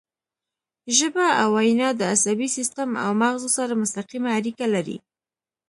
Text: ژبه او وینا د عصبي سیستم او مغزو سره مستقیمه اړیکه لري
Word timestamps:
ژبه 0.97 1.25
او 1.41 1.49
وینا 1.57 1.89
د 1.95 2.01
عصبي 2.13 2.47
سیستم 2.57 2.89
او 3.03 3.09
مغزو 3.23 3.49
سره 3.57 3.79
مستقیمه 3.81 4.29
اړیکه 4.39 4.65
لري 4.75 4.97